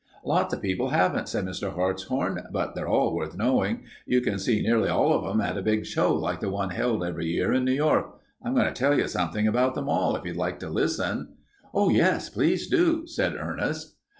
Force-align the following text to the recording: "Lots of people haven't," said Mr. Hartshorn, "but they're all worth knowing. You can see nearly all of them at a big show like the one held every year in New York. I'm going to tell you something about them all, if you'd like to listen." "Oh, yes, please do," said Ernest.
"Lots 0.25 0.51
of 0.51 0.63
people 0.63 0.89
haven't," 0.89 1.29
said 1.29 1.45
Mr. 1.45 1.75
Hartshorn, 1.75 2.47
"but 2.51 2.73
they're 2.73 2.87
all 2.87 3.13
worth 3.13 3.37
knowing. 3.37 3.83
You 4.07 4.19
can 4.21 4.39
see 4.39 4.63
nearly 4.63 4.89
all 4.89 5.13
of 5.13 5.23
them 5.23 5.39
at 5.39 5.59
a 5.59 5.61
big 5.61 5.85
show 5.85 6.11
like 6.15 6.39
the 6.39 6.49
one 6.49 6.71
held 6.71 7.03
every 7.03 7.27
year 7.27 7.53
in 7.53 7.65
New 7.65 7.73
York. 7.73 8.15
I'm 8.43 8.55
going 8.55 8.65
to 8.65 8.73
tell 8.73 8.97
you 8.97 9.07
something 9.07 9.45
about 9.47 9.75
them 9.75 9.87
all, 9.87 10.15
if 10.15 10.25
you'd 10.25 10.37
like 10.37 10.57
to 10.61 10.69
listen." 10.71 11.35
"Oh, 11.71 11.89
yes, 11.89 12.29
please 12.31 12.67
do," 12.67 13.05
said 13.05 13.35
Ernest. 13.35 13.95